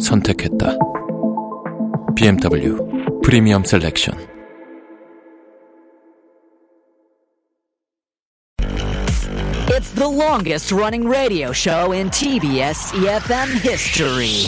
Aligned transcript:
선택했다. 0.00 0.76
BMW 2.16 3.22
프리미엄 3.22 3.64
셀렉션. 3.64 4.34
It's 9.76 9.90
the 9.92 10.08
longest 10.08 10.70
running 10.72 11.08
radio 11.08 11.52
show 11.52 11.92
in 11.92 12.08
TBS 12.10 12.94
EFM 12.94 13.56
E 13.56 13.58
history. 13.58 14.46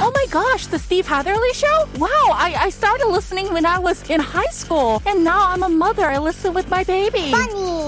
Oh 0.00 0.10
my 0.14 0.26
gosh, 0.30 0.66
the 0.66 0.78
Steve 0.78 1.06
Hatherley 1.06 1.52
show? 1.52 1.86
Wow, 1.98 2.08
I, 2.32 2.54
I 2.58 2.70
started 2.70 3.06
listening 3.06 3.52
when 3.52 3.64
I 3.64 3.78
was 3.78 4.02
in 4.10 4.20
high 4.20 4.50
school, 4.50 5.02
and 5.06 5.22
now 5.24 5.50
I'm 5.50 5.62
a 5.62 5.68
mother. 5.68 6.06
I 6.06 6.18
listen 6.18 6.52
with 6.52 6.68
my 6.68 6.84
baby. 6.84 7.30
funny, 7.30 7.52
hilarious, 7.52 7.87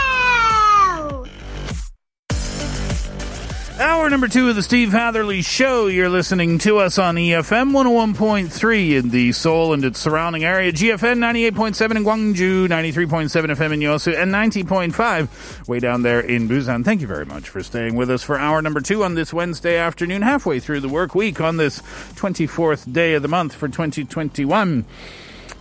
Hour 3.81 4.11
number 4.11 4.27
two 4.27 4.47
of 4.47 4.55
the 4.55 4.61
Steve 4.61 4.91
Hatherley 4.91 5.41
Show. 5.41 5.87
You're 5.87 6.07
listening 6.07 6.59
to 6.59 6.77
us 6.77 6.99
on 6.99 7.15
EFM 7.15 7.71
101.3 7.71 8.91
in 8.99 9.09
the 9.09 9.31
Seoul 9.31 9.73
and 9.73 9.83
its 9.83 9.99
surrounding 9.99 10.43
area, 10.43 10.71
GFN 10.71 11.17
98.7 11.17 11.95
in 11.95 12.03
Gwangju, 12.03 12.67
93.7 12.67 13.31
FM 13.31 13.73
in 13.73 13.79
Yosu, 13.79 14.15
and 14.15 14.31
90.5 14.31 15.67
way 15.67 15.79
down 15.79 16.03
there 16.03 16.19
in 16.19 16.47
Busan. 16.47 16.85
Thank 16.85 17.01
you 17.01 17.07
very 17.07 17.25
much 17.25 17.49
for 17.49 17.63
staying 17.63 17.95
with 17.95 18.11
us 18.11 18.21
for 18.21 18.37
hour 18.37 18.61
number 18.61 18.81
two 18.81 19.03
on 19.03 19.15
this 19.15 19.33
Wednesday 19.33 19.77
afternoon, 19.77 20.21
halfway 20.21 20.59
through 20.59 20.81
the 20.81 20.87
work 20.87 21.15
week 21.15 21.41
on 21.41 21.57
this 21.57 21.79
24th 22.13 22.93
day 22.93 23.15
of 23.15 23.23
the 23.23 23.27
month 23.27 23.55
for 23.55 23.67
2021. 23.67 24.85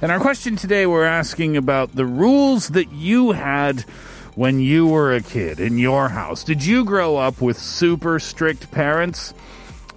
And 0.03 0.13
our 0.13 0.21
question 0.21 0.57
today, 0.57 0.85
we're 0.85 1.07
asking 1.07 1.57
about 1.57 1.97
the 1.97 2.05
rules 2.05 2.69
that 2.69 2.93
you 2.93 3.33
had 3.33 3.87
when 4.41 4.59
you 4.59 4.87
were 4.87 5.13
a 5.13 5.21
kid 5.21 5.61
in 5.61 5.77
your 5.77 6.09
house. 6.09 6.43
Did 6.43 6.65
you 6.65 6.83
grow 6.83 7.19
up 7.19 7.43
with 7.43 7.59
super 7.59 8.19
strict 8.19 8.71
parents? 8.71 9.35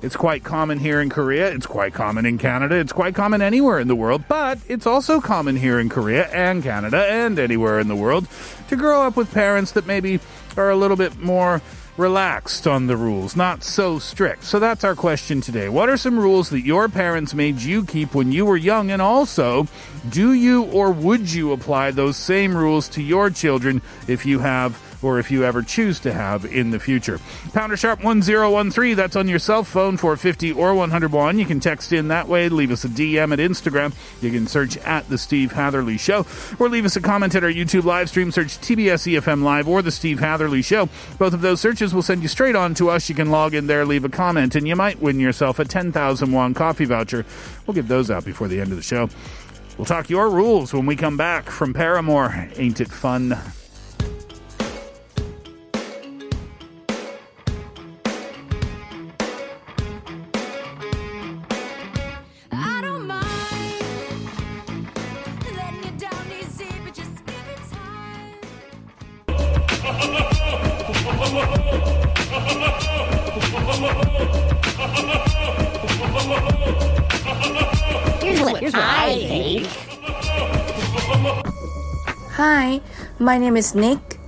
It's 0.01 0.17
quite 0.17 0.43
common 0.43 0.79
here 0.79 0.99
in 0.99 1.09
Korea. 1.09 1.49
It's 1.53 1.65
quite 1.65 1.93
common 1.93 2.25
in 2.25 2.37
Canada. 2.37 2.75
It's 2.75 2.91
quite 2.91 3.15
common 3.15 3.41
anywhere 3.41 3.79
in 3.79 3.87
the 3.87 3.95
world. 3.95 4.25
But 4.27 4.59
it's 4.67 4.85
also 4.85 5.21
common 5.21 5.55
here 5.55 5.79
in 5.79 5.87
Korea 5.87 6.27
and 6.27 6.61
Canada 6.61 7.05
and 7.07 7.39
anywhere 7.39 7.79
in 7.79 7.87
the 7.87 7.95
world 7.95 8.27
to 8.67 8.75
grow 8.75 9.03
up 9.03 9.15
with 9.15 9.33
parents 9.33 9.71
that 9.71 9.87
maybe 9.87 10.19
are 10.57 10.69
a 10.69 10.75
little 10.75 10.97
bit 10.97 11.17
more 11.19 11.61
relaxed 11.97 12.67
on 12.67 12.87
the 12.87 12.97
rules, 12.97 13.35
not 13.35 13.63
so 13.63 13.99
strict. 13.99 14.43
So 14.43 14.59
that's 14.59 14.83
our 14.83 14.95
question 14.95 15.41
today. 15.41 15.69
What 15.69 15.89
are 15.89 15.97
some 15.97 16.17
rules 16.17 16.49
that 16.49 16.61
your 16.61 16.89
parents 16.89 17.33
made 17.33 17.61
you 17.61 17.85
keep 17.85 18.15
when 18.15 18.31
you 18.31 18.45
were 18.45 18.57
young? 18.57 18.91
And 18.91 19.01
also, 19.01 19.67
do 20.09 20.33
you 20.33 20.63
or 20.63 20.91
would 20.91 21.31
you 21.31 21.51
apply 21.51 21.91
those 21.91 22.17
same 22.17 22.55
rules 22.55 22.87
to 22.89 23.01
your 23.01 23.29
children 23.29 23.81
if 24.07 24.25
you 24.25 24.39
have 24.39 24.77
or 25.03 25.19
if 25.19 25.31
you 25.31 25.43
ever 25.43 25.61
choose 25.61 25.99
to 26.01 26.13
have 26.13 26.45
in 26.45 26.71
the 26.71 26.79
future? 26.79 27.19
Pounder 27.53 27.77
Sharp 27.77 28.03
1013, 28.03 28.95
that's 28.95 29.15
on 29.15 29.27
your 29.27 29.39
cell 29.39 29.63
phone 29.63 29.97
for 29.97 30.15
50 30.15 30.51
or 30.53 30.73
101. 30.73 31.39
You 31.39 31.45
can 31.45 31.59
text 31.59 31.91
in 31.91 32.07
that 32.09 32.27
way, 32.27 32.49
leave 32.49 32.71
us 32.71 32.83
a 32.83 32.89
DM 32.89 33.33
at 33.33 33.39
Instagram. 33.39 33.93
You 34.21 34.31
can 34.31 34.47
search 34.47 34.77
at 34.77 35.09
The 35.09 35.17
Steve 35.17 35.51
Hatherley 35.51 35.97
Show 35.97 36.25
or 36.59 36.69
leave 36.69 36.85
us 36.85 36.95
a 36.95 37.01
comment 37.01 37.35
at 37.35 37.43
our 37.43 37.51
YouTube 37.51 37.83
live 37.83 38.09
stream. 38.09 38.31
Search 38.31 38.57
TBS 38.59 39.19
EFM 39.19 39.43
Live 39.43 39.67
or 39.67 39.81
The 39.81 39.91
Steve 39.91 40.19
Hatherley 40.19 40.61
Show. 40.61 40.89
Both 41.17 41.33
of 41.33 41.41
those 41.41 41.61
searches 41.61 41.93
will 41.93 42.01
send 42.01 42.21
you 42.21 42.27
straight 42.27 42.55
on 42.55 42.73
to 42.75 42.89
us. 42.89 43.09
You 43.09 43.15
can 43.15 43.31
log 43.31 43.53
in 43.53 43.67
there, 43.67 43.85
leave 43.85 44.05
a 44.05 44.09
comment, 44.09 44.55
and 44.55 44.67
you 44.67 44.75
might 44.75 45.01
win 45.01 45.19
yourself 45.19 45.59
a 45.59 45.65
10,000 45.65 46.31
won 46.31 46.53
coffee 46.53 46.85
voucher. 46.85 47.25
We'll 47.65 47.75
give 47.75 47.87
those 47.87 48.09
out 48.09 48.25
before 48.25 48.47
the 48.47 48.59
end 48.59 48.71
of 48.71 48.77
the 48.77 48.83
show. 48.83 49.09
We'll 49.77 49.85
talk 49.85 50.09
your 50.09 50.29
rules 50.29 50.73
when 50.73 50.85
we 50.85 50.95
come 50.95 51.17
back 51.17 51.49
from 51.49 51.73
Paramore. 51.73 52.49
Ain't 52.57 52.79
it 52.79 52.91
fun? 52.91 53.37
Here's 78.23 78.41
what, 78.41 78.59
here's 78.59 78.73
what 78.73 78.83
I 78.83 79.15
think. 79.27 79.67
Hi, 82.33 82.81
my 83.19 83.37
name 83.37 83.55
is 83.55 83.75
Nick. 83.75 84.19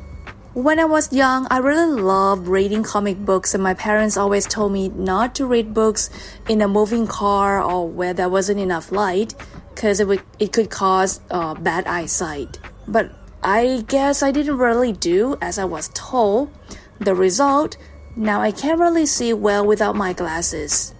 When 0.54 0.80
I 0.80 0.86
was 0.86 1.12
young, 1.12 1.48
I 1.52 1.58
really 1.58 2.02
loved 2.02 2.48
reading 2.48 2.84
comic 2.84 3.18
books, 3.18 3.54
and 3.54 3.62
my 3.62 3.74
parents 3.74 4.16
always 4.16 4.46
told 4.46 4.72
me 4.72 4.88
not 4.90 5.36
to 5.36 5.46
read 5.46 5.74
books 5.74 6.10
in 6.48 6.62
a 6.62 6.68
moving 6.68 7.08
car 7.08 7.62
or 7.62 7.90
where 7.90 8.14
there 8.14 8.30
wasn't 8.30 8.62
enough 8.62 8.92
light, 8.92 9.36
because 9.74 10.00
it 10.00 10.08
would 10.08 10.22
it 10.40 10.54
could 10.54 10.70
cause 10.70 11.20
uh, 11.30 11.56
bad 11.56 11.86
eyesight. 11.88 12.58
But 12.88 13.12
I 13.44 13.84
guess 13.88 14.24
I 14.24 14.32
didn't 14.32 14.58
really 14.58 14.94
do 14.94 15.38
as 15.42 15.60
I 15.60 15.66
was 15.66 15.90
told. 15.94 16.54
The 17.00 17.14
result, 17.14 17.76
now 18.16 18.42
I 18.42 18.52
can't 18.52 18.80
really 18.80 19.06
see 19.06 19.34
well 19.34 19.66
without 19.66 19.96
my 19.96 20.14
glasses. 20.14 20.94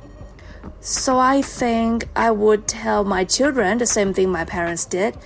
So 0.82 1.18
I 1.18 1.42
think 1.42 2.08
I 2.16 2.32
would 2.32 2.68
tell 2.68 3.04
my 3.04 3.24
children 3.24 3.78
the 3.78 3.86
same 3.86 4.14
thing 4.14 4.32
my 4.32 4.46
parents 4.46 4.86
did, 4.86 5.18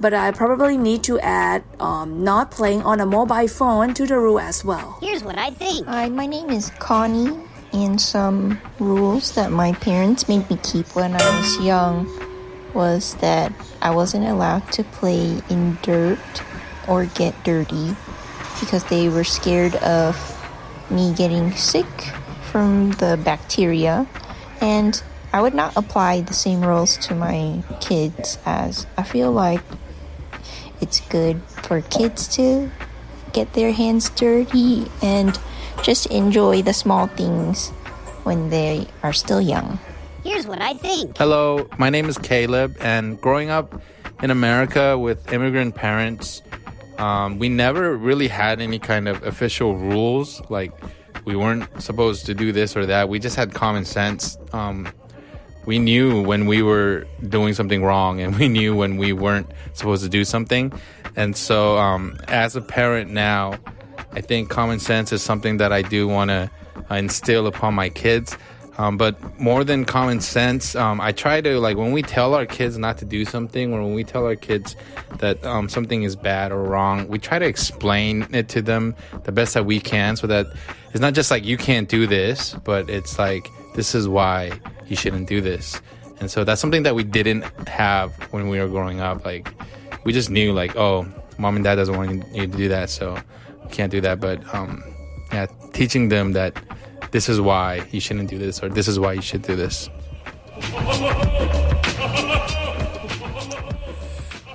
but 0.00 0.14
I 0.14 0.30
probably 0.30 0.78
need 0.78 1.02
to 1.04 1.18
add 1.20 1.64
um, 1.80 2.24
not 2.24 2.50
playing 2.50 2.82
on 2.82 3.00
a 3.00 3.06
mobile 3.06 3.48
phone 3.48 3.94
to 3.94 4.06
the 4.06 4.18
rule 4.18 4.40
as 4.40 4.64
well. 4.64 4.98
Here's 5.02 5.22
what 5.22 5.38
I 5.38 5.50
think. 5.50 5.86
Hi, 5.86 6.08
my 6.08 6.26
name 6.26 6.50
is 6.50 6.70
Connie, 6.78 7.38
and 7.72 8.00
some 8.00 8.60
rules 8.78 9.34
that 9.34 9.50
my 9.50 9.72
parents 9.72 10.28
made 10.28 10.48
me 10.48 10.58
keep 10.62 10.94
when 10.94 11.14
I 11.14 11.38
was 11.38 11.60
young 11.60 12.08
was 12.72 13.14
that 13.16 13.52
I 13.82 13.90
wasn't 13.90 14.26
allowed 14.26 14.70
to 14.72 14.84
play 14.84 15.42
in 15.50 15.76
dirt 15.82 16.42
or 16.88 17.04
get 17.06 17.34
dirty 17.44 17.94
because 18.60 18.84
they 18.84 19.08
were 19.08 19.24
scared 19.24 19.74
of 19.76 20.16
me 20.92 21.14
getting 21.14 21.52
sick 21.52 21.86
from 22.50 22.92
the 22.92 23.18
bacteria 23.24 24.06
and 24.60 25.02
I 25.32 25.40
would 25.40 25.54
not 25.54 25.76
apply 25.76 26.20
the 26.20 26.34
same 26.34 26.60
rules 26.60 26.98
to 27.08 27.14
my 27.14 27.64
kids 27.80 28.38
as 28.44 28.86
I 28.98 29.02
feel 29.02 29.32
like 29.32 29.62
it's 30.80 31.00
good 31.08 31.42
for 31.64 31.80
kids 31.80 32.28
to 32.36 32.70
get 33.32 33.54
their 33.54 33.72
hands 33.72 34.10
dirty 34.10 34.86
and 35.00 35.38
just 35.82 36.06
enjoy 36.06 36.60
the 36.60 36.74
small 36.74 37.06
things 37.06 37.70
when 38.24 38.50
they 38.50 38.86
are 39.02 39.12
still 39.14 39.40
young. 39.40 39.78
Here's 40.22 40.46
what 40.46 40.60
I 40.60 40.74
think. 40.74 41.16
Hello, 41.16 41.66
my 41.78 41.88
name 41.90 42.08
is 42.08 42.18
Caleb, 42.18 42.76
and 42.80 43.20
growing 43.20 43.50
up 43.50 43.80
in 44.22 44.30
America 44.30 44.96
with 44.96 45.32
immigrant 45.32 45.74
parents, 45.74 46.42
um, 46.98 47.38
we 47.38 47.48
never 47.48 47.96
really 47.96 48.28
had 48.28 48.60
any 48.60 48.78
kind 48.78 49.08
of 49.08 49.22
official 49.22 49.76
rules. 49.76 50.42
Like, 50.48 50.72
we 51.24 51.36
weren't 51.36 51.82
supposed 51.82 52.26
to 52.26 52.34
do 52.34 52.52
this 52.52 52.76
or 52.76 52.86
that. 52.86 53.08
We 53.08 53.18
just 53.18 53.36
had 53.36 53.54
common 53.54 53.84
sense. 53.84 54.36
Um, 54.52 54.88
we 55.64 55.78
knew 55.78 56.22
when 56.22 56.46
we 56.46 56.62
were 56.62 57.06
doing 57.28 57.54
something 57.54 57.82
wrong, 57.82 58.20
and 58.20 58.36
we 58.36 58.48
knew 58.48 58.74
when 58.74 58.96
we 58.96 59.12
weren't 59.12 59.50
supposed 59.74 60.02
to 60.02 60.08
do 60.08 60.24
something. 60.24 60.72
And 61.14 61.36
so, 61.36 61.78
um, 61.78 62.18
as 62.28 62.56
a 62.56 62.60
parent 62.60 63.10
now, 63.10 63.58
I 64.12 64.20
think 64.20 64.50
common 64.50 64.80
sense 64.80 65.12
is 65.12 65.22
something 65.22 65.58
that 65.58 65.72
I 65.72 65.82
do 65.82 66.08
want 66.08 66.30
to 66.30 66.50
uh, 66.90 66.94
instill 66.96 67.46
upon 67.46 67.74
my 67.74 67.88
kids. 67.88 68.36
Um, 68.78 68.96
but 68.96 69.38
more 69.38 69.64
than 69.64 69.84
common 69.84 70.20
sense, 70.20 70.74
um, 70.74 71.00
I 71.00 71.12
try 71.12 71.40
to 71.42 71.60
like 71.60 71.76
when 71.76 71.92
we 71.92 72.02
tell 72.02 72.34
our 72.34 72.46
kids 72.46 72.78
not 72.78 72.96
to 72.98 73.04
do 73.04 73.24
something, 73.24 73.72
or 73.72 73.82
when 73.82 73.94
we 73.94 74.02
tell 74.02 74.24
our 74.24 74.36
kids 74.36 74.76
that 75.18 75.44
um, 75.44 75.68
something 75.68 76.04
is 76.04 76.16
bad 76.16 76.52
or 76.52 76.62
wrong, 76.62 77.06
we 77.08 77.18
try 77.18 77.38
to 77.38 77.46
explain 77.46 78.26
it 78.32 78.48
to 78.50 78.62
them 78.62 78.94
the 79.24 79.32
best 79.32 79.54
that 79.54 79.66
we 79.66 79.78
can, 79.78 80.16
so 80.16 80.26
that 80.26 80.46
it's 80.90 81.00
not 81.00 81.12
just 81.12 81.30
like 81.30 81.44
you 81.44 81.56
can't 81.56 81.88
do 81.88 82.06
this, 82.06 82.54
but 82.64 82.88
it's 82.88 83.18
like 83.18 83.48
this 83.74 83.94
is 83.94 84.08
why 84.08 84.52
you 84.86 84.96
shouldn't 84.96 85.28
do 85.28 85.40
this. 85.40 85.80
And 86.20 86.30
so 86.30 86.44
that's 86.44 86.60
something 86.60 86.84
that 86.84 86.94
we 86.94 87.04
didn't 87.04 87.42
have 87.68 88.12
when 88.32 88.48
we 88.48 88.58
were 88.58 88.68
growing 88.68 89.00
up. 89.00 89.24
Like 89.24 89.52
we 90.04 90.12
just 90.12 90.30
knew 90.30 90.52
like, 90.52 90.76
oh, 90.76 91.06
mom 91.36 91.56
and 91.56 91.64
dad 91.64 91.74
doesn't 91.74 91.96
want 91.96 92.24
you 92.34 92.46
to 92.46 92.46
do 92.46 92.68
that, 92.68 92.88
so 92.88 93.16
you 93.16 93.70
can't 93.70 93.90
do 93.90 94.00
that. 94.00 94.18
But 94.18 94.42
um, 94.54 94.82
yeah, 95.30 95.46
teaching 95.74 96.08
them 96.08 96.32
that 96.32 96.54
this 97.12 97.28
is 97.28 97.40
why 97.40 97.86
you 97.92 98.00
shouldn't 98.00 98.28
do 98.28 98.38
this 98.38 98.62
or 98.62 98.68
this 98.68 98.88
is 98.88 98.98
why 98.98 99.12
you 99.12 99.22
should 99.22 99.42
do 99.42 99.54
this. 99.54 99.88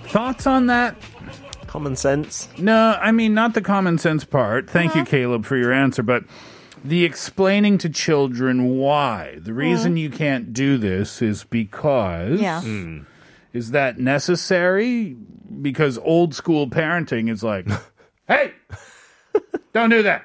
Thoughts 0.10 0.48
on 0.48 0.68
that? 0.68 0.96
Common 1.68 1.96
sense? 1.96 2.48
No, 2.58 2.98
I 3.02 3.12
mean, 3.12 3.34
not 3.34 3.54
the 3.54 3.62
common 3.62 3.98
sense 3.98 4.24
part. 4.24 4.70
Thank 4.70 4.92
Uh-huh. 4.92 5.00
you, 5.00 5.06
Caleb, 5.06 5.46
for 5.46 5.58
your 5.58 5.72
answer. 5.74 6.02
But 6.02 6.24
the 6.84 7.04
explaining 7.04 7.78
to 7.80 7.90
children 7.90 8.78
why. 8.78 9.38
The 9.40 9.54
reason 9.54 9.98
you 9.98 10.10
can't 10.10 10.54
do 10.54 10.78
this 10.78 11.22
is 11.22 11.44
because. 11.44 12.40
Yeah. 12.40 12.62
Is 13.54 13.72
that 13.72 14.00
necessary? 14.00 15.16
Because 15.62 15.98
old 16.00 16.34
school 16.34 16.68
parenting 16.70 17.30
is 17.30 17.44
like, 17.44 17.68
hey, 18.28 18.54
don't 19.74 19.90
do 19.90 20.04
that. 20.04 20.24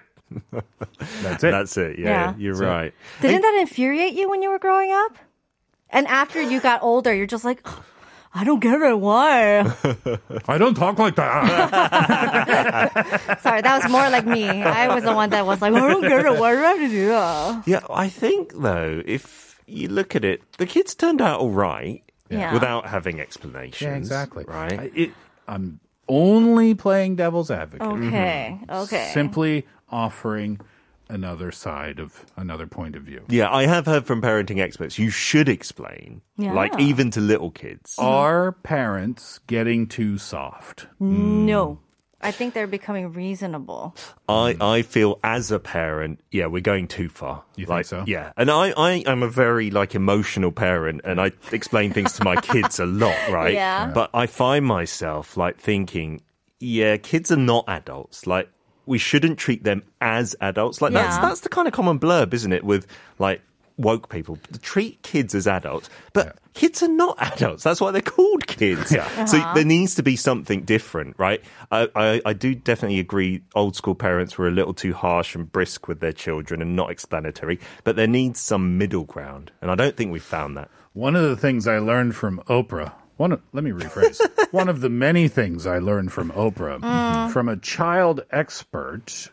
That's 1.23 1.43
it. 1.45 1.51
That's 1.51 1.77
it. 1.77 1.99
Yeah, 1.99 2.09
Yeah. 2.09 2.35
you're 2.39 2.55
So- 2.57 2.67
right. 2.67 2.95
Didn't 3.21 3.43
that 3.43 3.57
infuriate 3.61 4.15
you 4.15 4.29
when 4.31 4.43
you 4.43 4.51
were 4.51 4.59
growing 4.59 4.91
up? 4.93 5.17
And 5.91 6.07
after 6.09 6.41
you 6.41 6.61
got 6.61 6.83
older, 6.83 7.13
you're 7.15 7.27
just 7.27 7.45
like, 7.45 7.67
I 8.35 8.45
don't 8.45 8.61
get 8.61 8.81
it. 8.81 8.99
Why? 8.99 9.61
I 10.49 10.57
don't 10.57 10.75
talk 10.75 10.99
like 10.99 11.17
that. 11.17 11.43
Sorry, 13.43 13.61
that 13.61 13.83
was 13.83 13.91
more 13.93 14.09
like 14.09 14.25
me. 14.27 14.49
I 14.63 14.95
was 14.95 15.05
the 15.05 15.13
one 15.15 15.31
that 15.31 15.45
was 15.45 15.61
like, 15.61 15.75
I 15.75 15.81
don't 15.81 16.01
get 16.01 16.25
it. 16.25 16.39
Why 16.41 16.53
do 16.55 16.59
I 16.65 16.69
have 16.73 16.79
to 16.79 16.89
do 16.89 17.09
that? 17.09 17.63
Yeah, 17.69 17.81
I 17.91 18.09
think 18.09 18.55
though, 18.55 19.03
if 19.05 19.61
you 19.67 19.89
look 19.89 20.17
at 20.17 20.25
it, 20.25 20.41
the 20.57 20.65
kids 20.67 20.95
turned 20.95 21.21
out 21.21 21.41
all 21.41 21.51
right 21.51 22.03
Yeah. 22.31 22.55
without 22.55 22.87
having 22.87 23.21
explanations. 23.21 23.83
Yeah, 23.83 23.97
exactly. 23.97 24.45
Right. 24.49 24.81
I- 24.81 24.91
it- 24.95 25.15
I'm 25.47 25.81
only 26.09 26.73
playing 26.75 27.17
devil's 27.17 27.51
advocate. 27.51 27.87
Okay. 27.87 28.59
Mm-hmm. 28.63 28.71
Okay. 28.71 29.11
Simply 29.13 29.67
offering 29.93 30.61
another 31.09 31.53
side 31.53 31.99
of 32.01 32.25
another 32.37 32.67
point 32.67 32.97
of 32.97 33.03
view. 33.03 33.23
Yeah, 33.29 33.51
I 33.53 33.67
have 33.67 33.85
heard 33.87 34.07
from 34.07 34.23
parenting 34.23 34.61
experts 34.61 34.99
you 34.99 35.11
should 35.11 35.49
explain, 35.49 36.23
Yeah. 36.39 36.55
like 36.55 36.79
even 36.81 37.11
to 37.11 37.21
little 37.21 37.51
kids. 37.51 37.97
Uh-huh. 37.99 38.09
Are 38.09 38.53
parents 38.53 39.41
getting 39.47 39.87
too 39.87 40.17
soft? 40.17 40.87
No. 40.99 41.75
Hmm. 41.75 41.79
I 42.25 42.31
think 42.31 42.55
they're 42.55 42.69
becoming 42.69 43.13
reasonable. 43.13 43.97
I, 44.29 44.57
I 44.61 44.83
feel 44.83 45.19
as 45.25 45.51
a 45.51 45.59
parent, 45.59 46.21
yeah, 46.31 46.47
we're 46.47 46.61
going 46.63 46.87
too 46.87 47.09
far. 47.09 47.43
You 47.57 47.67
think 47.67 47.85
so? 47.85 48.05
Yeah, 48.07 48.31
and 48.37 48.49
I, 48.49 48.71
I 48.77 48.91
am 49.07 49.25
a 49.25 49.29
very 49.29 49.73
like 49.73 49.97
emotional 49.97 50.53
parent, 50.53 51.01
and 51.05 51.21
I 51.21 51.33
explain 51.51 51.93
things 51.93 52.13
to 52.15 52.25
my 52.25 52.37
kids 52.41 52.79
a 52.79 52.87
lot, 52.87 53.17
right? 53.29 53.55
Yeah. 53.55 53.91
But 53.93 54.11
I 54.15 54.27
find 54.27 54.65
myself 54.65 55.37
like 55.37 55.59
thinking, 55.59 56.23
yeah, 56.61 56.97
kids 56.97 57.33
are 57.33 57.37
not 57.37 57.65
adults. 57.67 58.25
Like 58.25 58.49
we 58.93 58.99
shouldn't 58.99 59.39
treat 59.39 59.65
them 59.65 59.83
as 60.01 60.37
adults. 60.41 60.81
Like 60.83 60.93
that's 60.93 61.17
Yeah. 61.17 61.23
that's 61.29 61.41
the 61.41 61.49
kind 61.49 61.67
of 61.67 61.75
common 61.75 61.99
blurb, 61.99 62.33
isn't 62.35 62.53
it? 62.53 62.63
With 62.63 62.87
like 63.19 63.41
woke 63.79 64.11
people 64.11 64.39
treat 64.61 65.01
kids 65.03 65.35
as 65.35 65.47
adults, 65.47 65.89
but 66.13 66.37
kids 66.53 66.83
are 66.83 66.89
not 66.89 67.17
adults. 67.33 67.63
That's 67.65 67.81
why 67.81 67.91
they're 67.91 68.03
called 68.03 68.47
kids. 68.47 68.93
Yeah. 68.93 69.25
So 69.25 69.39
Uh-huh. 69.39 69.55
there 69.55 69.65
needs 69.65 69.95
to 69.95 70.03
be 70.03 70.15
something 70.15 70.61
different, 70.63 71.15
right? 71.19 71.43
I, 71.73 71.89
I, 71.97 72.21
I 72.27 72.33
do 72.35 72.55
definitely 72.55 73.01
agree. 73.01 73.43
Old 73.55 73.75
school 73.75 73.95
parents 73.95 74.37
were 74.37 74.47
a 74.47 74.51
little 74.51 74.75
too 74.75 74.93
harsh 74.93 75.35
and 75.35 75.51
brisk 75.51 75.89
with 75.89 76.01
their 76.01 76.13
children 76.13 76.61
and 76.61 76.77
not 76.77 76.91
explanatory, 76.91 77.59
but 77.83 77.97
there 77.97 78.07
needs 78.07 78.39
some 78.41 78.77
middle 78.77 79.05
ground, 79.05 79.51
and 79.63 79.71
I 79.71 79.75
don't 79.75 79.97
think 79.97 80.13
we've 80.13 80.23
found 80.23 80.55
that. 80.59 80.69
One 80.93 81.17
of 81.17 81.23
the 81.23 81.37
things 81.39 81.67
I 81.67 81.79
learned 81.79 82.15
from 82.15 82.41
Oprah. 82.51 82.93
One 83.17 83.33
of, 83.33 83.43
let 83.53 83.63
me 83.65 83.71
rephrase. 83.71 84.21
one 84.53 84.69
of 84.69 84.81
the 84.81 84.89
many 84.89 85.29
things 85.29 85.67
I 85.67 85.79
learned 85.79 86.13
from 86.13 86.31
Oprah 86.33 86.81
mm. 86.81 87.31
from 87.33 87.49
a 87.49 87.57
child 87.57 88.23
expert 88.31 89.31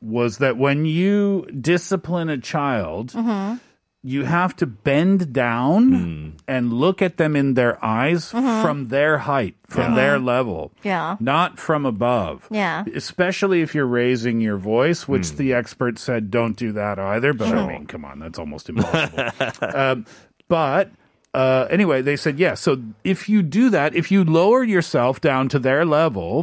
was 0.00 0.38
that 0.38 0.56
when 0.56 0.84
you 0.84 1.46
discipline 1.46 2.28
a 2.28 2.38
child, 2.38 3.12
mm-hmm. 3.12 3.56
you 4.02 4.24
have 4.24 4.54
to 4.56 4.66
bend 4.66 5.32
down 5.32 5.90
mm. 5.90 6.40
and 6.48 6.72
look 6.72 7.00
at 7.00 7.16
them 7.16 7.36
in 7.36 7.54
their 7.54 7.82
eyes 7.84 8.32
mm-hmm. 8.32 8.62
from 8.62 8.88
their 8.88 9.18
height, 9.18 9.54
from 9.68 9.94
their 9.94 10.18
level, 10.18 10.72
Yeah. 10.82 11.16
not 11.20 11.58
from 11.58 11.86
above. 11.86 12.48
Yeah. 12.50 12.84
Especially 12.94 13.62
if 13.62 13.74
you're 13.74 13.86
raising 13.86 14.40
your 14.40 14.58
voice, 14.58 15.06
which 15.06 15.22
mm. 15.22 15.36
the 15.36 15.52
expert 15.54 15.98
said 15.98 16.30
don't 16.30 16.56
do 16.56 16.72
that 16.72 16.98
either. 16.98 17.32
But 17.32 17.56
I 17.56 17.66
mean, 17.66 17.86
come 17.86 18.04
on, 18.04 18.18
that's 18.18 18.38
almost 18.38 18.68
impossible. 18.68 19.30
um, 19.74 20.06
but 20.48 20.90
uh, 21.34 21.66
anyway, 21.70 22.02
they 22.02 22.16
said, 22.16 22.38
yeah. 22.38 22.54
So 22.54 22.82
if 23.04 23.28
you 23.28 23.42
do 23.42 23.70
that, 23.70 23.94
if 23.94 24.10
you 24.10 24.24
lower 24.24 24.62
yourself 24.62 25.20
down 25.20 25.48
to 25.50 25.58
their 25.58 25.84
level, 25.84 26.42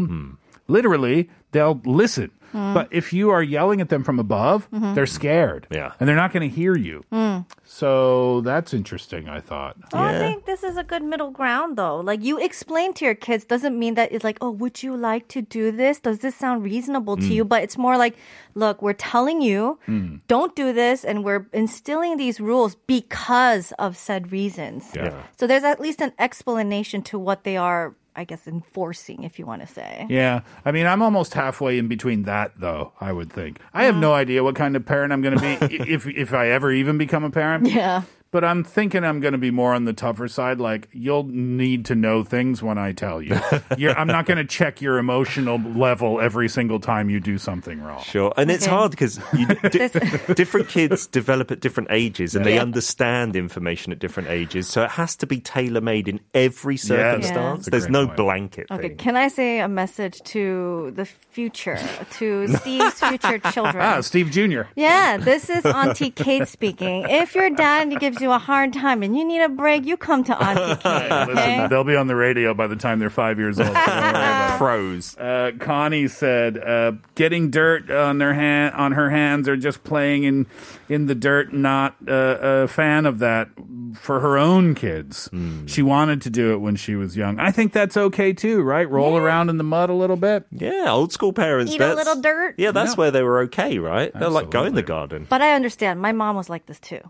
literally, 0.67 1.29
they'll 1.51 1.81
listen. 1.85 2.31
Mm. 2.53 2.73
But 2.73 2.87
if 2.91 3.13
you 3.13 3.29
are 3.29 3.43
yelling 3.43 3.81
at 3.81 3.89
them 3.89 4.03
from 4.03 4.19
above, 4.19 4.69
mm-hmm. 4.71 4.93
they're 4.93 5.05
scared. 5.05 5.67
Yeah. 5.69 5.93
And 5.99 6.07
they're 6.07 6.15
not 6.15 6.33
going 6.33 6.49
to 6.49 6.55
hear 6.55 6.75
you. 6.75 7.03
Mm. 7.11 7.45
So 7.63 8.41
that's 8.41 8.73
interesting, 8.73 9.29
I 9.29 9.39
thought. 9.39 9.77
I 9.93 10.17
think 10.17 10.45
this 10.45 10.63
is 10.63 10.77
a 10.77 10.83
good 10.83 11.03
middle 11.03 11.31
ground, 11.31 11.77
though. 11.77 11.97
Like 11.97 12.23
you 12.23 12.39
explain 12.39 12.93
to 12.95 13.05
your 13.05 13.15
kids 13.15 13.45
doesn't 13.45 13.77
mean 13.77 13.95
that 13.95 14.11
it's 14.11 14.23
like, 14.23 14.37
oh, 14.41 14.51
would 14.51 14.81
you 14.81 14.95
like 14.95 15.27
to 15.29 15.41
do 15.41 15.71
this? 15.71 15.99
Does 15.99 16.19
this 16.19 16.35
sound 16.35 16.63
reasonable 16.63 17.17
to 17.17 17.23
mm. 17.23 17.31
you? 17.31 17.45
But 17.45 17.63
it's 17.63 17.77
more 17.77 17.97
like, 17.97 18.15
look, 18.55 18.81
we're 18.81 18.93
telling 18.93 19.41
you, 19.41 19.79
don't 20.27 20.55
do 20.55 20.73
this, 20.73 21.05
and 21.05 21.23
we're 21.23 21.47
instilling 21.53 22.17
these 22.17 22.39
rules 22.39 22.75
because 22.87 23.71
of 23.79 23.95
said 23.95 24.31
reasons. 24.31 24.91
Yeah. 24.95 25.23
So 25.37 25.47
there's 25.47 25.63
at 25.63 25.79
least 25.79 26.01
an 26.01 26.13
explanation 26.19 27.01
to 27.03 27.19
what 27.19 27.43
they 27.43 27.57
are, 27.57 27.95
I 28.19 28.25
guess, 28.25 28.49
enforcing, 28.49 29.23
if 29.23 29.39
you 29.39 29.45
want 29.45 29.61
to 29.61 29.67
say. 29.67 30.05
Yeah. 30.09 30.41
I 30.65 30.73
mean, 30.73 30.85
I'm 30.85 31.01
almost 31.01 31.35
halfway 31.35 31.77
in 31.79 31.87
between 31.87 32.23
that, 32.23 32.51
though, 32.59 32.91
I 32.99 33.13
would 33.13 33.31
think. 33.31 33.61
I 33.73 33.85
have 33.85 33.95
no 33.95 34.13
idea 34.13 34.43
what 34.43 34.57
kind 34.57 34.75
of 34.75 34.85
parent 34.85 35.13
I'm 35.13 35.21
going 35.21 35.37
to 35.37 35.41
be 35.57 35.77
if, 35.89 36.05
if 36.05 36.33
I 36.33 36.49
ever 36.49 36.69
even 36.69 36.97
become 36.97 37.23
a 37.23 37.29
parent. 37.31 37.67
Yeah. 37.67 38.03
But 38.31 38.43
I'm 38.43 38.63
thinking 38.63 39.03
I'm 39.03 39.19
going 39.21 39.31
to 39.31 39.39
be 39.39 39.49
more 39.49 39.73
on 39.73 39.85
the 39.85 39.93
tougher 39.93 40.27
side. 40.27 40.59
Like, 40.59 40.87
you'll 40.91 41.23
need 41.23 41.85
to 41.85 41.95
know 41.95 42.23
things 42.23 42.61
when 42.61 42.77
I 42.77 42.91
tell 42.91 43.21
you. 43.23 43.39
You're, 43.77 43.97
I'm 43.97 44.05
not 44.07 44.27
going 44.27 44.37
to 44.37 44.45
check 44.45 44.81
your 44.81 44.99
emotional 44.99 45.57
level 45.59 46.21
every 46.21 46.47
single 46.47 46.79
time 46.79 47.09
you 47.09 47.19
do 47.19 47.39
something 47.39 47.81
wrong. 47.81 48.03
Sure, 48.03 48.31
and 48.37 48.51
it's 48.51 48.67
hard 48.67 48.91
because 48.91 49.15
di- 49.33 49.87
different 50.35 50.69
kids 50.69 51.07
develop 51.07 51.49
at 51.49 51.59
different 51.59 51.89
ages 51.91 52.35
and 52.35 52.45
they 52.45 52.59
understand 52.59 53.35
information 53.35 53.91
at 53.91 53.97
different 53.99 54.29
ages. 54.29 54.67
So 54.67 54.83
it 54.83 54.91
has 54.91 55.15
to 55.17 55.25
be 55.27 55.39
tailor 55.39 55.81
made 55.81 56.07
in 56.07 56.19
every 56.35 56.77
circumstance. 56.77 57.65
That's 57.65 57.67
a 57.67 57.71
There's 57.71 57.89
no 57.89 58.05
point. 58.05 58.17
blanket 58.17 58.67
Okay, 58.69 58.89
thing. 58.89 58.97
can 58.97 59.17
I 59.17 59.27
say 59.29 59.59
a 59.59 59.67
message 59.67 60.21
to 60.25 60.91
the 60.95 61.05
future, 61.05 61.79
to 62.17 62.47
Steve's 62.57 62.99
future 62.99 63.39
children? 63.39 63.83
Ah, 63.83 64.01
Steve 64.01 64.29
Jr. 64.29 64.61
Yeah, 64.75 65.17
this 65.17 65.49
is 65.49 65.65
Auntie 65.65 66.11
Kate 66.11 66.47
speaking. 66.47 67.05
If 67.09 67.33
your 67.33 67.49
dad 67.49 67.99
gives 67.99 68.18
you 68.21 68.31
a 68.31 68.37
hard 68.37 68.73
time 68.73 69.03
and 69.03 69.17
you 69.17 69.25
need 69.25 69.41
a 69.41 69.49
break, 69.49 69.85
you 69.85 69.97
come 69.97 70.23
to 70.25 70.37
Auntie 70.43 70.75
Kate. 70.83 71.11
Okay? 71.11 71.25
Listen, 71.33 71.69
they'll 71.69 71.83
be 71.83 71.95
on 71.95 72.07
the 72.07 72.15
radio 72.15 72.53
by 72.53 72.67
the 72.67 72.75
time 72.75 72.99
they're 72.99 73.09
five 73.09 73.37
years 73.39 73.59
old. 73.59 73.67
so 73.69 73.73
don't 73.73 73.85
worry 73.85 74.09
about 74.09 74.55
it. 74.55 74.57
Pros. 74.57 75.17
Uh, 75.17 75.51
Connie 75.59 76.07
said, 76.07 76.57
uh, 76.57 76.93
"Getting 77.15 77.49
dirt 77.51 77.89
on 77.89 78.17
their 78.17 78.33
hand 78.33 78.75
on 78.75 78.91
her 78.93 79.09
hands 79.09 79.47
or 79.47 79.55
just 79.57 79.83
playing 79.83 80.23
in 80.23 80.45
in 80.89 81.05
the 81.05 81.15
dirt. 81.15 81.53
Not 81.53 81.95
uh, 82.07 82.37
a 82.41 82.67
fan 82.67 83.05
of 83.05 83.19
that 83.19 83.49
for 83.95 84.19
her 84.19 84.37
own 84.37 84.75
kids. 84.75 85.29
She 85.67 85.81
wanted 85.81 86.21
to 86.23 86.29
do 86.29 86.53
it 86.53 86.57
when 86.57 86.75
she 86.75 86.95
was 86.95 87.15
young. 87.15 87.39
I 87.39 87.51
think 87.51 87.71
that's 87.73 87.95
okay 87.97 88.33
too, 88.33 88.61
right? 88.61 88.89
Roll 88.89 89.17
around 89.17 89.49
in 89.49 89.57
the 89.57 89.63
mud 89.63 89.89
a 89.89 89.93
little 89.93 90.15
bit. 90.15 90.45
Yeah, 90.51 90.85
old 90.91 91.11
school 91.13 91.33
parents. 91.33 91.71
Eat 91.73 91.81
a 91.81 91.95
little 91.95 92.21
dirt. 92.21 92.55
Yeah, 92.57 92.71
that's 92.71 92.91
Yeah. 92.91 92.95
where 92.95 93.11
they 93.11 93.23
were 93.23 93.39
okay, 93.41 93.79
right? 93.79 94.11
They're 94.13 94.29
like 94.29 94.49
go 94.51 94.65
in 94.65 94.75
the 94.75 94.83
garden. 94.83 95.25
But 95.29 95.41
I 95.41 95.53
understand. 95.53 96.01
My 96.01 96.11
mom 96.11 96.35
was 96.35 96.49
like 96.49 96.65
this 96.65 96.79
too. 96.79 97.01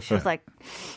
She 0.00 0.14
was 0.14 0.24
like, 0.32 0.42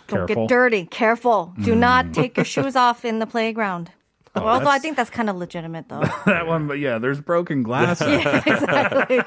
"Don't 0.08 0.28
Careful. 0.28 0.48
get 0.48 0.50
dirty. 0.50 0.86
Careful. 0.86 1.54
Do 1.62 1.76
not 1.76 2.14
take 2.14 2.38
your 2.38 2.46
shoes 2.46 2.76
off 2.76 3.04
in 3.06 3.20
the 3.20 3.28
playground." 3.28 3.92
Well, 4.36 4.48
although 4.48 4.70
I 4.70 4.80
think 4.80 4.98
that's 4.98 5.10
kind 5.10 5.30
of 5.30 5.36
legitimate, 5.38 5.90
though. 5.90 6.02
that 6.26 6.48
one, 6.48 6.68
but 6.68 6.80
yeah, 6.80 6.98
there's 6.98 7.20
broken 7.22 7.64
glass. 7.64 8.02
yeah, 8.02 8.42
exactly. 8.46 9.22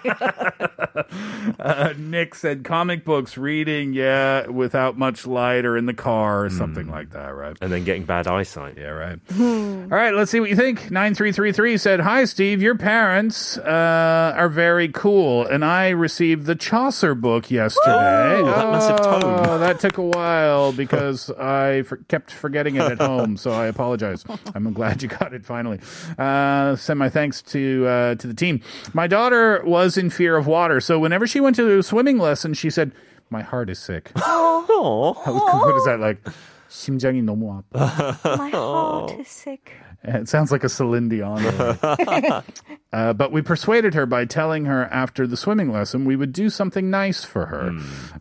uh, 1.59 1.93
Nick 1.97 2.35
said 2.35 2.65
comic 2.65 3.05
books 3.05 3.37
reading, 3.39 3.93
yeah, 3.93 4.47
without 4.47 4.99
much 4.99 5.27
light 5.27 5.65
or 5.65 5.77
in 5.77 5.87
the 5.87 5.95
car 5.95 6.45
or 6.45 6.51
something 6.51 6.89
like 6.89 7.11
that, 7.11 7.35
right? 7.35 7.57
And 7.61 7.73
then 7.73 7.85
getting 7.85 8.05
bad 8.05 8.27
eyesight. 8.27 8.77
Yeah, 8.77 8.89
right. 8.89 9.19
All 9.39 9.87
right, 9.89 10.15
let's 10.15 10.31
see 10.31 10.41
what 10.41 10.51
you 10.51 10.57
think. 10.57 10.91
9333 10.91 11.77
said, 11.79 12.01
Hi, 12.01 12.25
Steve. 12.25 12.63
Your 12.63 12.77
parents 12.77 13.59
uh, 13.59 14.33
are 14.37 14.49
very 14.49 14.89
cool, 14.89 15.47
and 15.47 15.65
I 15.65 15.89
received 15.91 16.47
the 16.47 16.55
Chaucer 16.55 17.15
book 17.15 17.51
yesterday. 17.51 18.41
Ooh, 18.41 18.45
that 18.47 18.67
must 18.71 18.89
have 18.91 18.99
Oh, 19.09 19.59
that 19.59 19.81
took 19.81 19.99
a 19.99 20.03
while 20.03 20.73
because 20.73 21.31
I 21.31 21.83
for- 21.83 21.97
kept 22.09 22.31
forgetting 22.31 22.77
it 22.77 22.83
at 22.83 22.99
home, 22.99 23.37
so 23.37 23.51
I 23.53 23.67
apologize. 23.67 24.25
I'm 24.55 24.73
glad 24.73 24.98
you 25.02 25.08
got 25.08 25.34
it 25.34 25.46
finally. 25.46 25.80
Uh, 26.18 26.76
send 26.76 27.00
my 27.00 27.10
thanks 27.10 27.42
to 27.54 27.86
uh, 27.88 28.16
to 28.16 28.28
the 28.28 28.34
team. 28.34 28.62
My 28.94 29.08
daughter 29.08 29.62
was 29.66 29.98
in 29.98 30.10
fear 30.10 30.36
of 30.38 30.48
water, 30.48 30.80
so 30.80 31.00
whenever 31.00 31.28
she 31.28 31.40
went 31.40 31.56
to 31.58 31.80
a 31.80 31.84
swimming 31.84 32.18
lesson, 32.18 32.54
she 32.54 32.70
said, 32.70 32.92
"My 33.30 33.42
heart 33.42 33.70
is 33.70 33.80
sick." 33.80 34.12
what 34.16 35.76
is 35.76 35.86
that 35.86 36.00
like? 36.00 36.22
심장이 36.70 37.22
너무 37.22 37.62
아파. 37.72 38.38
My 38.38 38.50
heart 38.50 39.20
is 39.20 39.28
sick. 39.28 39.72
It 40.04 40.28
sounds 40.28 40.52
like 40.52 40.66
a 40.66 40.70
Celine 40.70 41.08
Dion. 41.08 41.40
uh, 42.92 43.14
but 43.14 43.32
we 43.32 43.42
persuaded 43.42 43.94
her 43.94 44.06
by 44.06 44.26
telling 44.26 44.66
her 44.66 44.86
after 44.92 45.26
the 45.26 45.38
swimming 45.38 45.72
lesson 45.72 46.04
we 46.04 46.18
would 46.18 46.34
do 46.34 46.50
something 46.50 46.90
nice 46.90 47.24
for 47.24 47.46
her. 47.46 47.72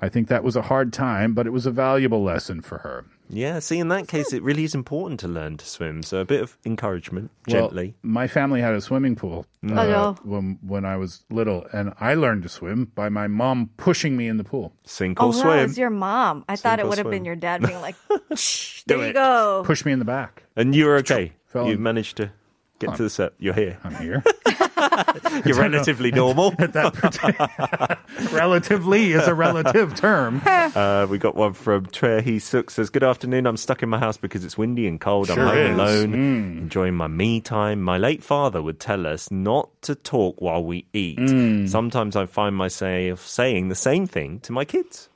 I 0.00 0.08
think 0.08 0.28
that 0.28 0.44
was 0.44 0.54
a 0.54 0.62
hard 0.62 0.92
time, 0.92 1.34
but 1.34 1.46
it 1.46 1.50
was 1.50 1.66
a 1.66 1.72
valuable 1.72 2.22
lesson 2.22 2.60
for 2.60 2.78
her. 2.78 3.04
Yeah, 3.29 3.59
see, 3.59 3.77
in 3.79 3.89
that 3.89 4.07
case, 4.07 4.31
it 4.31 4.41
really 4.41 4.63
is 4.63 4.73
important 4.73 5.19
to 5.19 5.27
learn 5.27 5.57
to 5.57 5.65
swim. 5.65 6.01
So 6.03 6.19
a 6.19 6.25
bit 6.25 6.41
of 6.41 6.57
encouragement, 6.65 7.29
gently. 7.47 7.59
Well, 7.59 7.67
gently. 7.69 7.95
my 8.01 8.27
family 8.27 8.61
had 8.61 8.73
a 8.73 8.81
swimming 8.81 9.15
pool 9.15 9.45
uh, 9.69 9.73
Oh. 9.81 10.17
when 10.23 10.59
when 10.61 10.85
I 10.85 10.95
was 10.97 11.25
little, 11.29 11.65
and 11.73 11.93
I 11.99 12.13
learned 12.13 12.43
to 12.43 12.49
swim 12.49 12.91
by 12.95 13.09
my 13.09 13.27
mom 13.27 13.69
pushing 13.77 14.15
me 14.15 14.27
in 14.27 14.37
the 14.37 14.43
pool. 14.45 14.73
Sink 14.85 15.21
Oh, 15.21 15.27
or 15.27 15.33
that 15.33 15.39
swim. 15.39 15.63
was 15.63 15.77
your 15.77 15.89
mom. 15.89 16.45
I 16.47 16.55
thought 16.55 16.79
it 16.79 16.85
or 16.85 16.89
would 16.89 16.97
have 16.99 17.09
been 17.09 17.25
your 17.25 17.35
dad 17.35 17.61
being 17.61 17.81
like, 17.81 17.95
Shh, 18.35 18.83
there 18.87 18.97
you 18.97 19.03
it. 19.05 19.13
go. 19.13 19.63
Push 19.65 19.83
me 19.83 19.91
in 19.91 19.99
the 19.99 20.05
back. 20.05 20.43
And 20.55 20.73
you 20.73 20.85
were 20.85 20.95
okay. 20.97 21.33
You 21.53 21.61
in. 21.71 21.81
managed 21.83 22.17
to 22.17 22.31
get 22.79 22.95
to 22.95 23.03
the 23.03 23.09
set. 23.09 23.33
You're 23.39 23.53
here. 23.53 23.77
I'm 23.83 23.95
here. 23.95 24.23
You're 25.45 25.57
relatively 25.57 26.11
normal. 26.11 26.51
that 26.57 27.99
Relatively 28.31 29.11
is 29.13 29.27
a 29.27 29.33
relative 29.33 29.95
term. 29.95 30.41
Uh, 30.45 31.07
we 31.09 31.17
got 31.17 31.35
one 31.35 31.53
from 31.53 31.85
Tre 31.87 32.21
He 32.21 32.39
Suk 32.39 32.69
says, 32.69 32.89
Good 32.89 33.03
afternoon. 33.03 33.45
I'm 33.45 33.57
stuck 33.57 33.83
in 33.83 33.89
my 33.89 33.99
house 33.99 34.17
because 34.17 34.43
it's 34.45 34.57
windy 34.57 34.87
and 34.87 34.99
cold. 34.99 35.27
Sure 35.27 35.39
I'm 35.39 35.47
home 35.47 35.57
is. 35.57 35.71
alone, 35.79 36.13
Mm. 36.17 36.57
enjoying 36.59 36.95
my 36.95 37.07
me 37.07 37.41
time. 37.41 37.81
My 37.81 37.97
late 37.97 38.23
father 38.23 38.61
would 38.61 38.79
tell 38.79 39.05
us 39.05 39.29
not 39.31 39.69
to 39.83 39.95
talk 39.95 40.41
while 40.41 40.63
we 40.63 40.85
eat. 40.93 41.17
Mm. 41.19 41.67
Sometimes 41.69 42.15
I 42.15 42.25
find 42.25 42.55
myself 42.55 43.25
saying 43.25 43.69
the 43.69 43.75
same 43.75 44.07
thing 44.07 44.39
to 44.41 44.51
my 44.51 44.65
kids. 44.65 45.09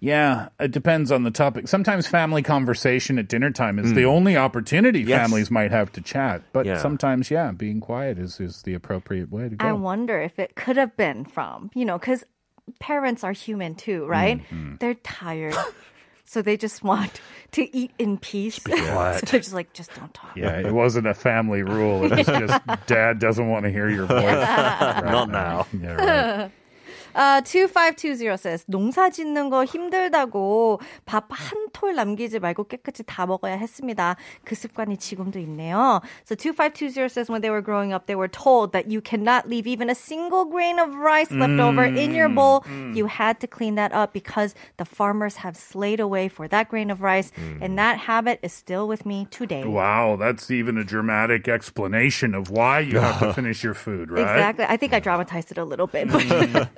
Yeah, 0.00 0.48
it 0.60 0.70
depends 0.70 1.10
on 1.10 1.24
the 1.24 1.30
topic. 1.30 1.68
Sometimes 1.68 2.06
family 2.06 2.42
conversation 2.42 3.18
at 3.18 3.28
dinner 3.28 3.50
time 3.50 3.78
is 3.78 3.92
the 3.94 4.02
Mm. 4.02 4.06
only 4.08 4.36
opportunity 4.36 5.00
Yes. 5.00 5.20
families 5.20 5.50
might 5.50 5.70
have 5.70 5.90
to 5.92 6.00
chat. 6.00 6.42
But 6.52 6.66
Yeah. 6.66 6.78
sometimes, 6.78 7.30
yeah, 7.30 7.50
being 7.52 7.80
quiet 7.80 8.18
is, 8.18 8.38
is 8.40 8.62
the 8.62 8.74
appropriate 8.74 9.30
way 9.32 9.48
to 9.48 9.56
go. 9.56 9.66
I 9.66 9.72
wonder 9.72 10.20
if 10.20 10.38
it 10.38 10.54
could 10.54 10.76
have 10.76 10.96
been 10.96 11.24
from, 11.24 11.70
you 11.74 11.84
know, 11.84 11.98
because 11.98 12.24
parents 12.80 13.24
are 13.24 13.32
human 13.32 13.74
too, 13.74 14.06
right? 14.06 14.38
Mm-hmm. 14.38 14.76
They're 14.78 14.94
tired. 14.94 15.56
so 16.24 16.42
they 16.42 16.56
just 16.58 16.84
want 16.84 17.20
to 17.52 17.74
eat 17.76 17.90
in 17.98 18.18
peace. 18.18 18.58
quiet. 18.64 19.20
so 19.20 19.26
they're 19.30 19.40
just 19.40 19.54
like, 19.54 19.72
just 19.72 19.92
don't 19.94 20.12
talk. 20.12 20.36
yeah, 20.36 20.58
it 20.60 20.72
wasn't 20.72 21.06
a 21.06 21.14
family 21.14 21.62
rule. 21.62 22.04
It 22.04 22.18
was 22.18 22.26
just 22.48 22.60
dad 22.86 23.18
doesn't 23.18 23.48
want 23.48 23.64
to 23.64 23.70
hear 23.72 23.88
your 23.88 24.04
voice. 24.06 24.22
Right 24.22 25.02
Not 25.04 25.30
now. 25.30 25.66
Yeah, 25.72 25.92
right. 26.42 26.50
Uh, 27.17 27.41
2520 27.41 28.37
says, 28.37 28.65
농사 28.67 29.09
짓는 29.09 29.49
거 29.49 29.65
힘들다고 29.65 30.79
밥 31.05 31.25
한 31.31 31.67
톨 31.73 31.95
남기지 31.95 32.39
말고 32.39 32.65
깨끗이 32.67 33.03
다 33.05 33.25
먹어야 33.25 33.55
했습니다. 33.57 34.15
그 34.45 34.55
습관이 34.55 34.97
지금도 34.97 35.39
있네요. 35.39 36.01
So 36.23 36.35
2520 36.35 37.09
says 37.11 37.29
when 37.29 37.41
they 37.41 37.49
were 37.49 37.61
growing 37.61 37.91
up, 37.93 38.05
they 38.05 38.15
were 38.15 38.27
told 38.29 38.71
that 38.73 38.89
you 38.89 39.01
cannot 39.01 39.49
leave 39.49 39.65
even 39.67 39.89
a 39.89 39.95
single 39.95 40.45
grain 40.45 40.79
of 40.79 40.93
rice 40.95 41.31
left 41.31 41.59
over 41.59 41.83
in 41.83 42.13
your 42.13 42.29
bowl. 42.29 42.63
You 42.93 43.07
had 43.07 43.39
to 43.41 43.47
clean 43.47 43.75
that 43.75 43.91
up 43.91 44.13
because 44.13 44.53
the 44.77 44.85
farmers 44.85 45.37
have 45.37 45.57
slayed 45.57 45.99
away 45.99 46.29
for 46.29 46.47
that 46.47 46.69
grain 46.69 46.89
of 46.91 47.01
rice. 47.01 47.31
And 47.61 47.77
that 47.79 47.97
habit 47.97 48.39
is 48.43 48.53
still 48.53 48.87
with 48.87 49.05
me 49.05 49.27
today. 49.31 49.63
Wow, 49.65 50.15
that's 50.17 50.51
even 50.51 50.77
a 50.77 50.83
dramatic 50.83 51.47
explanation 51.47 52.35
of 52.35 52.49
why 52.49 52.79
you 52.79 52.99
have 52.99 53.19
to 53.19 53.33
finish 53.33 53.63
your 53.63 53.73
food, 53.73 54.11
right? 54.11 54.21
Exactly. 54.21 54.65
I 54.69 54.77
think 54.77 54.93
I 54.93 54.99
dramatized 54.99 55.51
it 55.51 55.57
a 55.57 55.65
little 55.65 55.87
bit. 55.87 56.07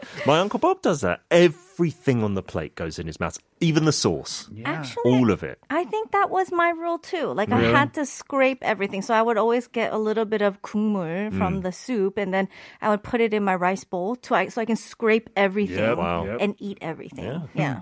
But 0.25 0.28
My 0.30 0.38
Uncle 0.38 0.60
Bob 0.60 0.80
does 0.80 1.00
that. 1.00 1.22
Everything 1.32 2.22
on 2.22 2.34
the 2.34 2.42
plate 2.42 2.76
goes 2.76 2.98
in 3.00 3.06
his 3.08 3.18
mouth, 3.18 3.36
even 3.58 3.84
the 3.84 3.90
sauce. 3.90 4.48
Actually, 4.64 5.10
All 5.12 5.30
of 5.32 5.42
it. 5.42 5.58
I 5.70 5.82
think 5.84 6.12
that 6.12 6.30
was 6.30 6.52
my 6.52 6.70
rule 6.70 6.98
too. 6.98 7.32
Like 7.34 7.48
Really? 7.50 7.66
I 7.66 7.76
had 7.76 7.94
to 7.94 8.06
scrape 8.06 8.58
everything. 8.62 9.02
So 9.02 9.12
I 9.12 9.22
would 9.22 9.36
always 9.38 9.66
get 9.66 9.92
a 9.92 9.98
little 9.98 10.24
bit 10.24 10.40
of 10.40 10.62
국물 10.62 11.36
from 11.36 11.58
Mm. 11.58 11.62
the 11.62 11.72
soup 11.72 12.16
and 12.16 12.32
then 12.32 12.46
I 12.80 12.90
would 12.90 13.02
put 13.02 13.20
it 13.20 13.34
in 13.34 13.42
my 13.42 13.56
rice 13.56 13.82
bowl 13.82 14.14
to, 14.30 14.50
so 14.50 14.60
I 14.60 14.64
can 14.64 14.76
scrape 14.76 15.30
everything 15.36 15.78
Yep, 15.78 15.98
Wow. 15.98 16.24
yep. 16.26 16.36
and 16.40 16.54
eat 16.58 16.78
everything. 16.80 17.48
Yeah. 17.54 17.80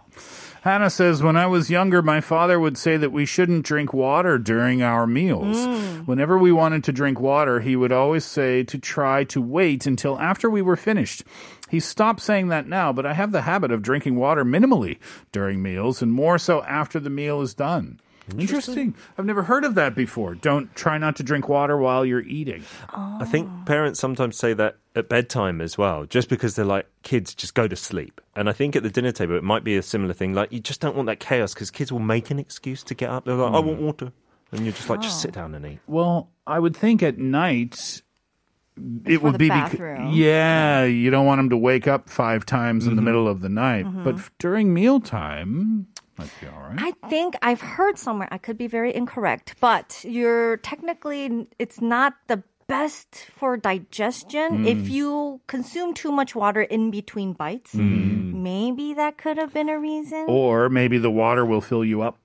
Hannah 0.63 0.91
says, 0.91 1.23
When 1.23 1.37
I 1.37 1.47
was 1.47 1.69
younger, 1.71 2.01
my 2.03 2.21
father 2.23 2.59
would 2.59 2.79
say 2.79 2.97
that 2.97 3.13
we 3.13 3.27
shouldn't 3.27 3.67
drink 3.67 3.93
water 3.93 4.39
during 4.39 4.81
our 4.83 5.07
meals. 5.07 5.57
Mm. 5.59 6.07
Whenever 6.07 6.39
we 6.39 6.51
wanted 6.53 6.83
to 6.85 6.93
drink 6.93 7.21
water, 7.21 7.61
he 7.61 7.77
would 7.77 7.93
always 7.93 8.25
say 8.25 8.63
to 8.65 8.79
try 8.79 9.25
to 9.25 9.41
wait 9.43 9.87
until 9.87 10.19
after 10.19 10.49
we 10.49 10.63
were 10.63 10.77
finished. 10.77 11.25
He 11.69 11.81
stopped 11.81 12.21
saying 12.21 12.49
that 12.49 12.67
now, 12.67 12.93
but 12.93 13.07
I 13.07 13.15
have 13.15 13.33
the 13.33 13.43
habit 13.43 13.71
of 13.71 13.83
drinking 13.83 14.17
water 14.17 14.45
minimally 14.45 14.99
during 15.33 15.63
meals 15.63 16.03
and 16.03 16.13
more 16.13 16.39
so 16.39 16.63
after 16.63 16.99
the 17.01 17.11
meal 17.11 17.41
is 17.41 17.55
done. 17.55 18.01
Interesting. 18.37 18.95
I've 19.17 19.25
never 19.25 19.43
heard 19.43 19.65
of 19.65 19.75
that 19.77 19.95
before. 19.95 20.35
Don't 20.35 20.75
try 20.75 20.99
not 20.99 21.17
to 21.17 21.23
drink 21.23 21.49
water 21.49 21.77
while 21.77 22.05
you're 22.05 22.23
eating. 22.23 22.63
I 22.93 23.25
think 23.25 23.49
ah. 23.51 23.65
parents 23.65 24.01
sometimes 24.01 24.37
say 24.37 24.53
that 24.55 24.77
at 24.95 25.09
bedtime 25.09 25.61
as 25.61 25.79
well, 25.79 26.05
just 26.05 26.29
because 26.29 26.55
they're 26.55 26.65
like, 26.65 26.87
kids, 27.03 27.35
just 27.35 27.55
go 27.55 27.67
to 27.69 27.77
sleep. 27.77 28.21
And 28.37 28.49
I 28.49 28.53
think 28.53 28.77
at 28.77 28.83
the 28.83 28.91
dinner 28.91 29.13
table, 29.13 29.37
it 29.37 29.45
might 29.45 29.65
be 29.65 29.77
a 29.77 29.83
similar 29.83 30.13
thing. 30.13 30.35
Like, 30.35 30.53
you 30.53 30.61
just 30.61 30.81
don't 30.81 30.97
want 30.97 31.07
that 31.07 31.21
chaos 31.21 31.55
because 31.55 31.71
kids 31.71 31.91
will 31.91 32.01
make 32.01 32.31
an 32.31 32.39
excuse 32.39 32.83
to 32.85 32.95
get 32.95 33.11
up. 33.11 33.25
They're 33.25 33.35
like, 33.35 33.55
I 33.55 33.61
hmm. 33.61 33.67
want 33.69 33.81
water. 33.81 34.13
And 34.53 34.65
you're 34.65 34.73
just 34.73 34.89
like, 34.89 35.01
just 35.01 35.17
ah. 35.17 35.21
sit 35.21 35.33
down 35.33 35.55
and 35.55 35.65
eat. 35.65 35.79
Well, 35.87 36.31
I 36.47 36.59
would 36.59 36.77
think 36.77 37.03
at 37.03 37.19
night 37.19 38.03
it 39.07 39.23
would 39.23 39.35
the 39.35 39.39
be 39.39 39.49
bec- 39.49 39.71
bathroom. 39.73 40.13
yeah, 40.13 40.85
you 40.85 41.11
don't 41.11 41.27
want 41.27 41.39
them 41.39 41.51
to 41.51 41.57
wake 41.57 41.87
up 41.87 42.09
five 42.09 42.45
times 42.47 42.87
in 42.87 42.95
the 42.95 43.01
Mm-hmm. 43.01 43.05
middle 43.07 43.29
of 43.29 43.41
the 43.41 43.49
night. 43.49 43.87
But 44.05 44.17
f- 44.17 44.31
during 44.39 44.73
mealtime, 44.75 45.87
might 46.19 46.31
be 46.41 46.47
all 46.49 46.61
right. 46.61 46.79
I 46.79 47.09
think 47.09 47.37
I've 47.43 47.61
heard 47.61 47.97
somewhere, 47.99 48.29
I 48.31 48.39
could 48.39 48.59
be 48.59 48.67
very 48.67 48.95
incorrect, 48.95 49.55
but 49.61 50.05
you're 50.05 50.57
technically, 50.59 51.47
it's 51.59 51.81
not 51.81 52.15
the 52.27 52.43
best 52.67 53.27
for 53.35 53.57
digestion 53.57 54.65
Mm. 54.65 54.67
if 54.67 54.91
you 54.91 55.41
consume 55.47 55.95
too 55.95 56.13
much 56.13 56.35
water 56.35 56.61
in 56.61 56.91
between 56.91 57.33
bites. 57.33 57.73
Maybe 57.75 58.95
that 58.95 59.17
could 59.17 59.39
have 59.39 59.55
been 59.55 59.69
a 59.69 59.79
reason. 59.79 60.27
Or 60.29 60.69
maybe 60.69 60.99
the 60.99 61.11
water 61.11 61.45
will 61.47 61.61
fill 61.63 61.85
you 61.85 62.03
up. 62.03 62.19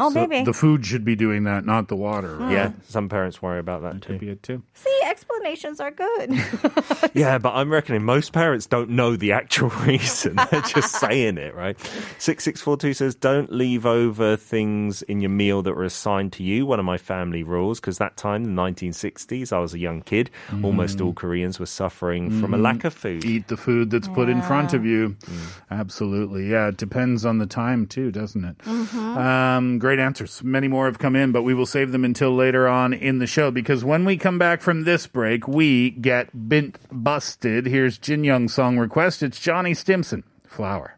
Oh, 0.00 0.10
So 0.10 0.26
maybe. 0.26 0.44
The 0.44 0.52
food 0.52 0.84
should 0.86 1.04
be 1.04 1.14
doing 1.14 1.44
that, 1.44 1.64
not 1.64 1.88
the 1.88 1.96
water. 1.96 2.36
Right? 2.36 2.52
Yeah, 2.52 2.72
some 2.88 3.08
parents 3.08 3.42
worry 3.42 3.58
about 3.58 3.82
that 3.82 4.02
too. 4.02 4.14
Could 4.14 4.20
be 4.20 4.30
it 4.30 4.42
too. 4.42 4.62
See, 4.74 5.00
explanations 5.04 5.80
are 5.80 5.90
good. 5.90 6.30
Yeah, 7.12 7.38
but 7.38 7.54
I'm 7.54 7.70
reckoning 7.70 8.04
most 8.04 8.32
parents 8.32 8.66
don't 8.66 8.90
know 8.90 9.16
the 9.16 9.32
actual 9.32 9.68
reason. 9.84 10.36
They're 10.50 10.60
just 10.62 10.94
saying 10.94 11.38
it, 11.38 11.54
right? 11.54 11.78
6642 12.18 12.94
says, 12.94 13.14
don't 13.14 13.52
leave 13.52 13.84
over 13.84 14.36
things 14.36 15.02
in 15.02 15.20
your 15.20 15.30
meal 15.30 15.62
that 15.62 15.74
were 15.74 15.84
assigned 15.84 16.32
to 16.34 16.44
you. 16.44 16.66
One 16.66 16.78
of 16.78 16.84
my 16.84 16.98
family 16.98 17.42
rules, 17.42 17.80
because 17.80 17.98
that 17.98 18.16
time, 18.16 18.44
the 18.44 18.50
1960s, 18.50 19.52
I 19.52 19.58
was 19.58 19.74
a 19.74 19.78
young 19.78 20.02
kid. 20.02 20.30
Mm. 20.48 20.64
Almost 20.64 21.00
all 21.00 21.12
Koreans 21.12 21.58
were 21.58 21.66
suffering 21.66 22.30
from 22.30 22.54
a 22.54 22.56
mm-hmm. 22.56 22.62
lack 22.62 22.84
of 22.84 22.94
food. 22.94 23.24
Eat 23.24 23.48
the 23.48 23.56
food 23.56 23.90
that's 23.90 24.08
put 24.08 24.28
in 24.28 24.40
front 24.42 24.72
of 24.72 24.84
you. 24.84 25.16
Mm. 25.20 25.62
Absolutely. 25.70 26.48
Yeah, 26.48 26.68
it 26.68 26.76
depends 26.76 27.24
on 27.24 27.38
the 27.38 27.46
time 27.46 27.86
too, 27.86 28.12
doesn't 28.12 28.44
it? 28.44 28.58
Mm-hmm. 28.58 29.18
Um, 29.18 29.78
great 29.80 29.89
answers. 29.98 30.42
Many 30.44 30.68
more 30.68 30.86
have 30.86 30.98
come 30.98 31.16
in, 31.16 31.32
but 31.32 31.42
we 31.42 31.54
will 31.54 31.66
save 31.66 31.92
them 31.92 32.04
until 32.04 32.34
later 32.34 32.68
on 32.68 32.92
in 32.92 33.18
the 33.18 33.26
show 33.26 33.50
because 33.50 33.84
when 33.84 34.04
we 34.04 34.16
come 34.16 34.38
back 34.38 34.60
from 34.60 34.84
this 34.84 35.06
break, 35.06 35.48
we 35.48 35.90
get 35.90 36.48
bint 36.48 36.78
busted. 36.92 37.66
Here's 37.66 37.98
Jin 37.98 38.24
Young's 38.24 38.54
song 38.54 38.78
request. 38.78 39.22
It's 39.22 39.40
Johnny 39.40 39.74
Stimson, 39.74 40.24
Flower. 40.46 40.96